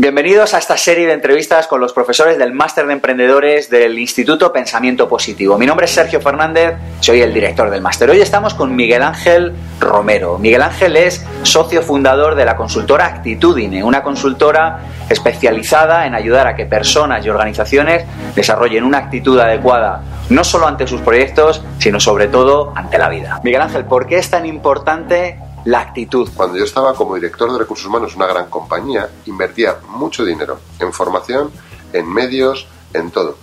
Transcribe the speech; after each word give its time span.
Bienvenidos 0.00 0.54
a 0.54 0.58
esta 0.58 0.78
serie 0.78 1.06
de 1.06 1.12
entrevistas 1.12 1.66
con 1.66 1.78
los 1.78 1.92
profesores 1.92 2.38
del 2.38 2.54
Máster 2.54 2.86
de 2.86 2.94
Emprendedores 2.94 3.68
del 3.68 3.98
Instituto 3.98 4.50
Pensamiento 4.50 5.06
Positivo. 5.06 5.58
Mi 5.58 5.66
nombre 5.66 5.84
es 5.84 5.92
Sergio 5.92 6.22
Fernández, 6.22 6.76
soy 7.00 7.20
el 7.20 7.34
director 7.34 7.68
del 7.68 7.82
máster. 7.82 8.08
Hoy 8.08 8.22
estamos 8.22 8.54
con 8.54 8.74
Miguel 8.74 9.02
Ángel 9.02 9.52
Romero. 9.78 10.38
Miguel 10.38 10.62
Ángel 10.62 10.96
es 10.96 11.22
socio 11.42 11.82
fundador 11.82 12.34
de 12.34 12.46
la 12.46 12.56
consultora 12.56 13.04
Actitudine, 13.04 13.84
una 13.84 14.02
consultora 14.02 14.78
especializada 15.10 16.06
en 16.06 16.14
ayudar 16.14 16.46
a 16.46 16.56
que 16.56 16.64
personas 16.64 17.26
y 17.26 17.28
organizaciones 17.28 18.06
desarrollen 18.34 18.84
una 18.84 18.96
actitud 18.96 19.38
adecuada, 19.38 20.00
no 20.30 20.44
solo 20.44 20.66
ante 20.66 20.86
sus 20.86 21.02
proyectos, 21.02 21.62
sino 21.78 22.00
sobre 22.00 22.28
todo 22.28 22.72
ante 22.74 22.96
la 22.96 23.10
vida. 23.10 23.38
Miguel 23.44 23.60
Ángel, 23.60 23.84
¿por 23.84 24.06
qué 24.06 24.16
es 24.16 24.30
tan 24.30 24.46
importante 24.46 25.38
la 25.64 25.80
actitud. 25.80 26.28
Cuando 26.34 26.56
yo 26.56 26.64
estaba 26.64 26.94
como 26.94 27.14
director 27.14 27.52
de 27.52 27.58
recursos 27.58 27.86
humanos 27.86 28.12
en 28.12 28.16
una 28.18 28.26
gran 28.26 28.48
compañía, 28.48 29.08
invertía 29.26 29.78
mucho 29.88 30.24
dinero 30.24 30.58
en 30.78 30.92
formación, 30.92 31.50
en 31.92 32.08
medios, 32.08 32.66
en 32.94 33.10
todo. 33.10 33.36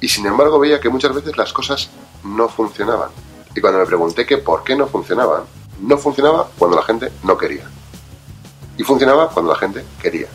Y 0.00 0.08
sin 0.08 0.26
embargo 0.26 0.58
veía 0.58 0.80
que 0.80 0.88
muchas 0.88 1.14
veces 1.14 1.36
las 1.36 1.52
cosas 1.52 1.90
no 2.24 2.48
funcionaban. 2.48 3.10
Y 3.54 3.60
cuando 3.60 3.80
me 3.80 3.86
pregunté 3.86 4.24
que 4.24 4.38
por 4.38 4.62
qué 4.64 4.76
no 4.76 4.86
funcionaban, 4.86 5.42
no 5.80 5.98
funcionaba 5.98 6.48
cuando 6.58 6.76
la 6.76 6.82
gente 6.82 7.12
no 7.24 7.36
quería. 7.36 7.68
Y 8.76 8.82
funcionaba 8.82 9.28
cuando 9.28 9.52
la 9.52 9.58
gente 9.58 9.84
quería. 10.00 10.28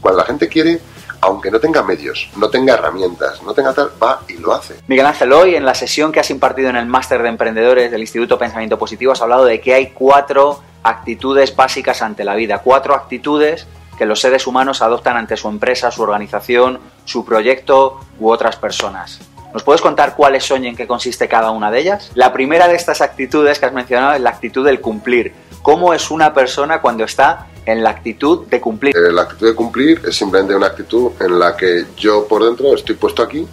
Cuando 0.00 0.20
la 0.20 0.26
gente 0.26 0.48
quiere, 0.48 0.80
aunque 1.24 1.50
no 1.50 1.58
tenga 1.58 1.82
medios, 1.82 2.28
no 2.36 2.48
tenga 2.48 2.74
herramientas, 2.74 3.42
no 3.42 3.54
tenga 3.54 3.72
tal, 3.72 3.90
va 4.02 4.20
y 4.28 4.34
lo 4.34 4.52
hace. 4.52 4.74
Miguel 4.86 5.06
Ángel, 5.06 5.32
hoy 5.32 5.54
en 5.54 5.64
la 5.64 5.74
sesión 5.74 6.12
que 6.12 6.20
has 6.20 6.30
impartido 6.30 6.68
en 6.68 6.76
el 6.76 6.86
máster 6.86 7.22
de 7.22 7.28
emprendedores 7.28 7.90
del 7.90 8.00
Instituto 8.00 8.38
Pensamiento 8.38 8.78
Positivo 8.78 9.12
has 9.12 9.22
hablado 9.22 9.44
de 9.44 9.60
que 9.60 9.74
hay 9.74 9.88
cuatro 9.88 10.60
actitudes 10.82 11.56
básicas 11.56 12.02
ante 12.02 12.24
la 12.24 12.34
vida, 12.34 12.58
cuatro 12.58 12.94
actitudes 12.94 13.66
que 13.96 14.06
los 14.06 14.20
seres 14.20 14.46
humanos 14.46 14.82
adoptan 14.82 15.16
ante 15.16 15.36
su 15.36 15.48
empresa, 15.48 15.90
su 15.90 16.02
organización, 16.02 16.80
su 17.04 17.24
proyecto 17.24 18.00
u 18.18 18.30
otras 18.30 18.56
personas. 18.56 19.20
¿Nos 19.52 19.62
puedes 19.62 19.80
contar 19.80 20.16
cuáles 20.16 20.44
son 20.44 20.64
y 20.64 20.68
en 20.68 20.76
qué 20.76 20.86
consiste 20.86 21.28
cada 21.28 21.52
una 21.52 21.70
de 21.70 21.78
ellas? 21.78 22.10
La 22.14 22.32
primera 22.32 22.66
de 22.66 22.74
estas 22.74 23.00
actitudes 23.00 23.60
que 23.60 23.66
has 23.66 23.72
mencionado 23.72 24.14
es 24.14 24.20
la 24.20 24.30
actitud 24.30 24.66
del 24.66 24.80
cumplir. 24.80 25.32
¿Cómo 25.62 25.94
es 25.94 26.10
una 26.10 26.34
persona 26.34 26.80
cuando 26.80 27.04
está 27.04 27.46
en 27.66 27.82
la 27.82 27.90
actitud 27.90 28.46
de 28.46 28.60
cumplir. 28.60 28.96
Eh, 28.96 29.12
la 29.12 29.22
actitud 29.22 29.46
de 29.46 29.54
cumplir 29.54 30.00
es 30.06 30.16
simplemente 30.16 30.54
una 30.54 30.66
actitud 30.66 31.12
en 31.20 31.38
la 31.38 31.56
que 31.56 31.86
yo 31.96 32.26
por 32.26 32.44
dentro 32.44 32.74
estoy 32.74 32.94
puesto 32.94 33.22
aquí, 33.22 33.46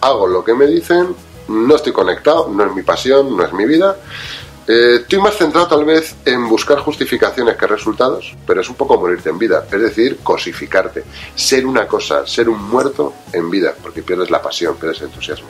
hago 0.00 0.26
lo 0.26 0.44
que 0.44 0.54
me 0.54 0.66
dicen, 0.66 1.14
no 1.48 1.76
estoy 1.76 1.92
conectado, 1.92 2.48
no 2.48 2.64
es 2.64 2.72
mi 2.72 2.82
pasión, 2.82 3.36
no 3.36 3.44
es 3.44 3.52
mi 3.52 3.64
vida. 3.64 3.96
Eh, 4.68 4.96
estoy 5.00 5.18
más 5.18 5.34
centrado 5.34 5.66
tal 5.66 5.86
vez 5.86 6.14
en 6.26 6.46
buscar 6.46 6.78
justificaciones 6.80 7.56
que 7.56 7.66
resultados, 7.66 8.36
pero 8.46 8.60
es 8.60 8.68
un 8.68 8.74
poco 8.74 8.98
morirte 8.98 9.30
en 9.30 9.38
vida, 9.38 9.64
es 9.72 9.80
decir, 9.80 10.18
cosificarte, 10.22 11.04
ser 11.34 11.64
una 11.64 11.86
cosa, 11.86 12.26
ser 12.26 12.50
un 12.50 12.62
muerto 12.68 13.14
en 13.32 13.48
vida, 13.50 13.72
porque 13.82 14.02
pierdes 14.02 14.30
la 14.30 14.42
pasión, 14.42 14.76
pierdes 14.76 15.00
el 15.00 15.06
entusiasmo. 15.06 15.48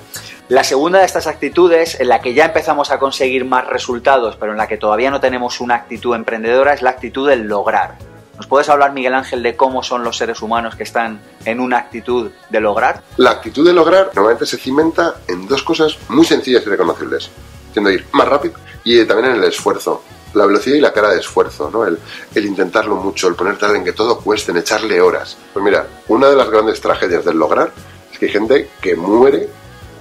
La 0.49 0.63
segunda 0.63 1.01
de 1.01 1.07
estas 1.07 1.27
actitudes, 1.27 1.99
en 1.99 2.07
la 2.07 2.21
que 2.21 2.33
ya 2.33 2.45
empezamos 2.45 2.93
a 2.93 3.01
conseguir 3.01 3.45
más 3.45 3.67
resultados, 3.67 4.37
pero 4.37 4.53
en 4.53 4.59
la 4.59 4.69
que 4.69 4.77
todavía 4.77 5.11
no 5.11 5.19
tenemos 5.19 5.61
una 5.61 5.75
actitud 5.75 6.15
emprendedora, 6.15 6.73
es 6.73 6.83
la 6.83 6.91
actitud 6.91 7.29
del 7.29 7.43
lograr. 7.43 7.99
¿Nos 8.37 8.47
puedes 8.47 8.69
hablar, 8.69 8.93
Miguel 8.93 9.15
Ángel, 9.15 9.43
de 9.43 9.57
cómo 9.57 9.83
son 9.83 10.05
los 10.05 10.17
seres 10.17 10.41
humanos 10.43 10.77
que 10.77 10.85
están 10.85 11.21
en 11.45 11.59
una 11.59 11.79
actitud 11.79 12.31
de 12.49 12.61
lograr? 12.61 13.03
La 13.17 13.31
actitud 13.33 13.67
de 13.67 13.73
lograr 13.73 14.13
normalmente 14.15 14.47
se 14.47 14.59
cimenta 14.59 15.17
en 15.27 15.49
dos 15.49 15.65
cosas 15.65 15.99
muy 16.09 16.25
sencillas 16.25 16.63
y 16.65 16.69
reconocibles, 16.69 17.31
siendo 17.73 17.91
ir 17.91 18.07
más 18.13 18.29
rápido 18.29 18.55
y 18.85 19.05
también 19.05 19.33
en 19.33 19.43
el 19.43 19.45
esfuerzo. 19.45 20.03
La 20.35 20.47
velocidad 20.47 20.77
y 20.77 20.81
la 20.81 20.93
cara 20.93 21.11
de 21.11 21.21
esfuerzo, 21.21 21.71
¿no? 21.71 21.87
El, 21.87 21.99
el 22.35 22.45
intentarlo 22.45 22.97
mucho, 22.97 23.29
el 23.29 23.35
ponerte 23.35 23.67
en 23.67 23.85
que 23.85 23.93
todo 23.93 24.19
cueste, 24.19 24.53
en 24.53 24.59
echarle 24.59 25.01
horas. 25.01 25.37
Pues 25.53 25.65
mira, 25.65 25.87
una 26.09 26.29
de 26.29 26.37
las 26.37 26.51
grandes 26.51 26.81
tragedias 26.81 27.25
del 27.25 27.39
lograr 27.39 27.73
es 28.13 28.19
que 28.19 28.27
hay 28.27 28.33
gente 28.33 28.71
que 28.81 28.95
muere 28.95 29.49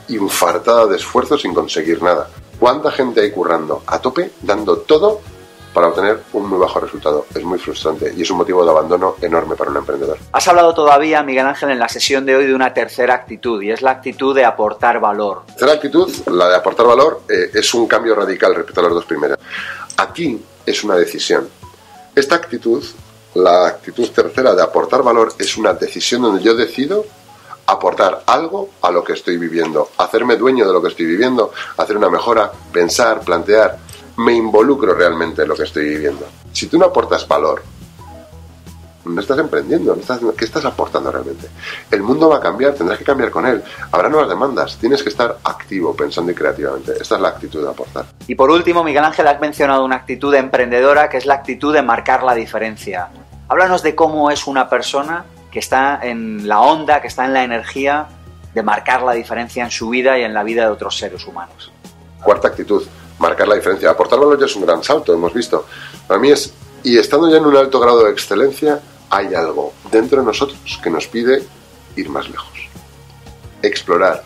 infartada 0.09 0.85
de 0.87 0.97
esfuerzo 0.97 1.37
sin 1.37 1.53
conseguir 1.53 2.01
nada. 2.01 2.29
¿Cuánta 2.59 2.91
gente 2.91 3.21
hay 3.21 3.31
currando 3.31 3.83
a 3.85 3.99
tope, 3.99 4.31
dando 4.41 4.77
todo 4.79 5.21
para 5.77 5.89
obtener 5.89 6.23
un 6.33 6.49
muy 6.49 6.57
bajo 6.57 6.79
resultado? 6.79 7.27
Es 7.35 7.43
muy 7.43 7.59
frustrante 7.59 8.11
y 8.17 8.23
es 8.23 8.31
un 8.31 8.37
motivo 8.37 8.65
de 8.65 8.71
abandono 8.71 9.15
enorme 9.21 9.55
para 9.55 9.69
un 9.69 9.77
emprendedor. 9.77 10.17
Has 10.31 10.47
hablado 10.47 10.73
todavía, 10.73 11.21
Miguel 11.21 11.45
Ángel, 11.45 11.69
en 11.69 11.77
la 11.77 11.87
sesión 11.87 12.25
de 12.25 12.35
hoy 12.35 12.47
de 12.47 12.55
una 12.55 12.73
tercera 12.73 13.13
actitud 13.13 13.61
y 13.61 13.69
es 13.69 13.83
la 13.83 13.91
actitud 13.91 14.33
de 14.33 14.43
aportar 14.43 14.99
valor. 14.99 15.43
La 15.49 15.53
tercera 15.53 15.73
actitud, 15.73 16.11
la 16.29 16.49
de 16.49 16.55
aportar 16.55 16.87
valor, 16.87 17.21
eh, 17.29 17.51
es 17.53 17.71
un 17.75 17.87
cambio 17.87 18.15
radical 18.15 18.55
respecto 18.55 18.81
a 18.81 18.85
las 18.85 18.93
dos 18.93 19.05
primeras. 19.05 19.37
Aquí 19.97 20.43
es 20.65 20.83
una 20.83 20.95
decisión. 20.95 21.47
Esta 22.15 22.33
actitud, 22.33 22.83
la 23.35 23.67
actitud 23.67 24.09
tercera 24.09 24.55
de 24.55 24.63
aportar 24.63 25.03
valor, 25.03 25.33
es 25.37 25.57
una 25.57 25.73
decisión 25.73 26.23
donde 26.23 26.41
yo 26.41 26.55
decido 26.55 27.05
aportar 27.67 28.23
algo 28.25 28.69
a 28.81 28.89
lo 28.89 29.03
que 29.03 29.13
estoy 29.13 29.37
viviendo, 29.37 29.89
hacerme 29.97 30.37
dueño 30.37 30.65
de 30.65 30.73
lo 30.73 30.81
que 30.81 30.87
estoy 30.87 31.05
viviendo, 31.05 31.51
hacer 31.77 31.97
una 31.97 32.09
mejora, 32.09 32.51
pensar, 32.71 33.19
plantear. 33.21 33.77
Me 34.17 34.33
involucro 34.33 34.93
realmente 34.93 35.43
en 35.43 35.47
lo 35.47 35.55
que 35.55 35.63
estoy 35.63 35.85
viviendo. 35.85 36.25
Si 36.51 36.67
tú 36.67 36.77
no 36.77 36.85
aportas 36.85 37.27
valor, 37.27 37.61
no 39.05 39.21
estás 39.21 39.39
emprendiendo, 39.39 39.95
no 39.95 40.01
estás, 40.01 40.19
¿qué 40.37 40.45
estás 40.45 40.65
aportando 40.65 41.11
realmente? 41.11 41.47
El 41.89 42.03
mundo 42.03 42.29
va 42.29 42.37
a 42.37 42.39
cambiar, 42.39 42.73
tendrás 42.73 42.97
que 42.97 43.05
cambiar 43.05 43.31
con 43.31 43.45
él. 43.45 43.63
Habrá 43.91 44.09
nuevas 44.09 44.29
demandas, 44.29 44.77
tienes 44.77 45.03
que 45.03 45.09
estar 45.09 45.37
activo, 45.43 45.95
pensando 45.95 46.31
y 46.31 46.35
creativamente. 46.35 46.93
Esta 46.99 47.15
es 47.15 47.21
la 47.21 47.29
actitud 47.29 47.61
de 47.63 47.69
aportar. 47.69 48.05
Y 48.27 48.35
por 48.35 48.51
último, 48.51 48.83
Miguel 48.83 49.03
Ángel, 49.03 49.27
has 49.27 49.39
mencionado 49.39 49.85
una 49.85 49.95
actitud 49.95 50.33
emprendedora 50.33 51.09
que 51.09 51.17
es 51.17 51.25
la 51.25 51.35
actitud 51.35 51.73
de 51.73 51.81
marcar 51.81 52.23
la 52.23 52.35
diferencia. 52.35 53.09
Háblanos 53.47 53.81
de 53.81 53.95
cómo 53.95 54.29
es 54.29 54.45
una 54.47 54.67
persona 54.67 55.25
que 55.51 55.59
está 55.59 55.99
en 56.01 56.47
la 56.47 56.59
onda, 56.59 57.01
que 57.01 57.07
está 57.07 57.25
en 57.25 57.33
la 57.33 57.43
energía 57.43 58.07
de 58.53 58.63
marcar 58.63 59.03
la 59.03 59.13
diferencia 59.13 59.63
en 59.63 59.71
su 59.71 59.89
vida 59.89 60.17
y 60.17 60.23
en 60.23 60.33
la 60.33 60.43
vida 60.43 60.63
de 60.63 60.69
otros 60.69 60.97
seres 60.97 61.25
humanos. 61.25 61.71
Cuarta 62.21 62.49
actitud, 62.49 62.83
marcar 63.19 63.47
la 63.47 63.55
diferencia. 63.55 63.89
Aportar 63.89 64.19
valor 64.19 64.39
ya 64.39 64.45
es 64.45 64.55
un 64.55 64.65
gran 64.65 64.83
salto, 64.83 65.13
hemos 65.13 65.33
visto. 65.33 65.65
Para 66.07 66.19
mí 66.19 66.31
es, 66.31 66.53
y 66.83 66.97
estando 66.97 67.29
ya 67.29 67.37
en 67.37 67.45
un 67.45 67.55
alto 67.55 67.79
grado 67.79 68.03
de 68.03 68.11
excelencia, 68.11 68.79
hay 69.09 69.33
algo 69.33 69.73
dentro 69.91 70.19
de 70.19 70.25
nosotros 70.25 70.59
que 70.81 70.89
nos 70.89 71.07
pide 71.07 71.43
ir 71.95 72.09
más 72.09 72.29
lejos. 72.29 72.69
Explorar, 73.61 74.23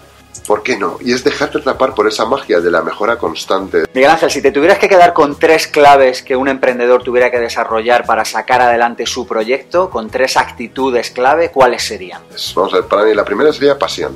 ¿Por 0.48 0.64
qué 0.64 0.78
no? 0.78 0.98
Y 1.02 1.14
es 1.14 1.24
dejarte 1.24 1.60
atrapar 1.60 1.94
por 1.94 2.08
esa 2.08 2.26
magia 2.26 2.60
de 2.60 2.72
la 2.72 2.82
mejora 2.82 3.18
constante. 3.18 3.84
Miguel 3.94 4.12
Ángel, 4.12 4.32
si 4.32 4.42
te 4.42 4.52
tuvieras 4.52 4.80
que 4.80 4.90
quedar 4.90 5.14
con 5.14 5.38
tres 5.38 5.68
claves 5.68 6.24
que 6.24 6.36
un 6.36 6.48
emprendedor 6.48 7.04
tuviera 7.04 7.30
que 7.30 7.40
desarrollar 7.40 8.06
para 8.06 8.26
sacar 8.26 8.62
adelante 8.62 9.06
su 9.06 9.28
proyecto, 9.28 9.90
con 9.90 10.10
tres 10.10 10.38
actitudes 10.38 11.12
clave, 11.12 11.52
¿cuáles 11.52 11.84
serían? 11.84 12.22
Pues, 12.28 12.54
vamos 12.56 12.74
a 12.74 12.78
ver, 12.78 12.86
para 12.86 13.04
mí 13.04 13.14
la 13.14 13.24
primera 13.24 13.54
sería 13.54 13.78
pasión. 13.78 14.16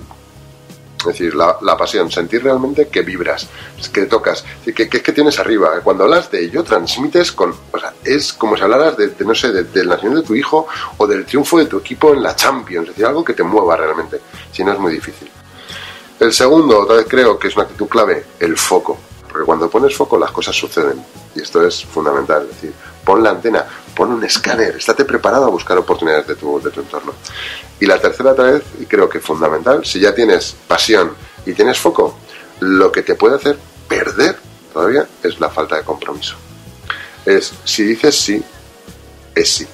Es 1.12 1.20
decir, 1.20 1.36
la, 1.36 1.78
pasión, 1.78 2.12
sentir 2.12 2.44
realmente 2.44 2.88
que 2.88 3.02
vibras, 3.02 3.48
que 3.92 4.06
tocas, 4.06 4.44
que, 4.64 4.74
que, 4.74 4.90
que 4.90 5.12
tienes 5.12 5.40
arriba. 5.40 5.82
Cuando 5.84 6.04
hablas 6.04 6.32
de 6.32 6.46
ello, 6.46 6.64
transmites 6.64 7.32
con. 7.32 7.54
O 7.72 7.80
sea, 7.80 7.94
es 8.04 8.34
como 8.34 8.56
si 8.58 8.64
hablaras 8.64 8.98
de, 8.98 9.14
no 9.20 9.36
sé, 9.36 9.52
de, 9.52 9.64
del 9.64 9.88
nacimiento 9.88 10.22
de 10.22 10.28
tu 10.28 10.36
hijo 10.36 10.68
o 10.98 11.08
del 11.08 11.26
triunfo 11.26 11.58
de 11.60 11.66
tu 11.66 11.78
equipo 11.78 12.14
en 12.14 12.24
la 12.24 12.36
Champions. 12.36 12.90
Es 12.90 12.96
decir, 12.96 13.06
algo 13.06 13.24
que 13.24 13.34
te 13.34 13.44
mueva 13.44 13.76
realmente. 13.78 14.22
Si 14.52 14.64
no, 14.64 14.74
es 14.74 14.80
muy 14.80 14.94
difícil. 14.94 15.30
El 16.20 16.34
segundo, 16.34 16.80
otra 16.80 16.98
vez 16.98 17.08
creo 17.10 17.38
que 17.38 17.50
es 17.50 17.56
una 17.56 17.64
actitud 17.66 17.88
clave, 17.88 18.26
el 18.40 18.58
foco. 18.58 18.98
Porque 19.28 19.46
cuando 19.46 19.70
pones 19.70 19.96
foco 19.96 20.18
las 20.18 20.32
cosas 20.32 20.56
suceden. 20.56 21.04
Y 21.36 21.42
esto 21.42 21.66
es 21.66 21.84
fundamental. 21.84 22.44
Es 22.44 22.56
decir, 22.56 22.74
pon 23.04 23.22
la 23.22 23.32
antena, 23.32 23.66
pon 23.95 24.11
un 24.11 24.23
escáner, 24.23 24.75
estate 24.75 25.06
preparado 25.06 25.45
a 25.45 25.50
buscar 25.50 25.77
oportunidades 25.77 26.27
de 26.27 26.36
tu, 26.36 26.62
de 26.62 26.69
tu 26.69 26.81
entorno. 26.81 27.13
Y 27.80 27.86
la 27.86 28.00
tercera, 28.00 28.33
vez, 28.33 28.63
y 28.80 28.86
creo 28.86 29.09
que 29.09 29.19
fundamental, 29.19 29.86
si 29.86 30.00
ya 30.00 30.13
tienes 30.13 30.56
pasión 30.68 31.13
y 31.45 31.53
tienes 31.53 31.80
foco, 31.80 32.18
lo 32.59 32.92
que 32.92 33.01
te 33.01 33.15
puede 33.15 33.36
hacer 33.36 33.57
perder 33.88 34.38
todavía 34.74 35.06
es 35.24 35.39
la 35.39 35.50
falta 35.50 35.77
de 35.77 35.83
compromiso. 35.83 36.36
Es, 37.25 37.53
si 37.63 37.83
dices 37.83 38.15
sí, 38.15 38.44
es 39.33 39.50
sí. 39.50 39.68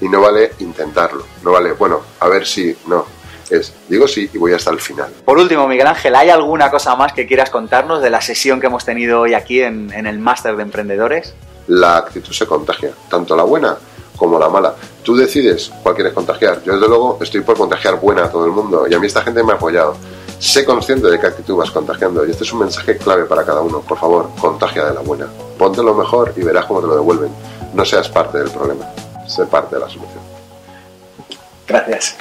Y 0.00 0.08
no 0.08 0.20
vale 0.20 0.52
intentarlo. 0.58 1.24
No 1.42 1.52
vale, 1.52 1.72
bueno, 1.72 2.02
a 2.20 2.28
ver 2.28 2.46
si, 2.46 2.76
no, 2.86 3.06
es 3.50 3.72
digo 3.88 4.08
sí 4.08 4.28
y 4.32 4.38
voy 4.38 4.52
hasta 4.52 4.70
el 4.70 4.80
final. 4.80 5.12
Por 5.24 5.38
último, 5.38 5.66
Miguel 5.68 5.86
Ángel, 5.86 6.14
¿hay 6.14 6.30
alguna 6.30 6.70
cosa 6.70 6.96
más 6.96 7.12
que 7.12 7.26
quieras 7.26 7.50
contarnos 7.50 8.02
de 8.02 8.10
la 8.10 8.20
sesión 8.20 8.60
que 8.60 8.66
hemos 8.66 8.84
tenido 8.84 9.20
hoy 9.20 9.34
aquí 9.34 9.62
en, 9.62 9.92
en 9.92 10.06
el 10.06 10.18
Máster 10.18 10.56
de 10.56 10.62
Emprendedores? 10.62 11.34
La 11.68 11.96
actitud 11.96 12.32
se 12.32 12.46
contagia, 12.46 12.92
tanto 13.08 13.34
la 13.36 13.42
buena 13.42 13.76
como 14.16 14.38
la 14.38 14.48
mala. 14.48 14.74
Tú 15.02 15.16
decides 15.16 15.70
cuál 15.82 15.94
quieres 15.94 16.12
contagiar. 16.12 16.62
Yo, 16.62 16.74
desde 16.74 16.88
luego, 16.88 17.18
estoy 17.20 17.40
por 17.40 17.56
contagiar 17.56 18.00
buena 18.00 18.24
a 18.24 18.30
todo 18.30 18.46
el 18.46 18.52
mundo 18.52 18.86
y 18.88 18.94
a 18.94 18.98
mí 18.98 19.06
esta 19.06 19.22
gente 19.22 19.42
me 19.42 19.52
ha 19.52 19.56
apoyado. 19.56 19.96
Sé 20.38 20.64
consciente 20.64 21.08
de 21.08 21.18
qué 21.18 21.26
actitud 21.26 21.56
vas 21.56 21.70
contagiando 21.70 22.26
y 22.26 22.30
este 22.30 22.44
es 22.44 22.52
un 22.52 22.60
mensaje 22.60 22.96
clave 22.96 23.24
para 23.24 23.44
cada 23.44 23.60
uno. 23.60 23.80
Por 23.80 23.98
favor, 23.98 24.30
contagia 24.40 24.84
de 24.84 24.94
la 24.94 25.00
buena. 25.00 25.28
Ponte 25.58 25.82
lo 25.82 25.94
mejor 25.94 26.32
y 26.36 26.42
verás 26.42 26.66
cómo 26.66 26.80
te 26.80 26.86
lo 26.86 26.96
devuelven. 26.96 27.30
No 27.72 27.84
seas 27.84 28.08
parte 28.08 28.38
del 28.38 28.50
problema, 28.50 28.86
sé 29.26 29.46
parte 29.46 29.76
de 29.76 29.80
la 29.80 29.88
solución. 29.88 30.22
Gracias. 31.66 32.16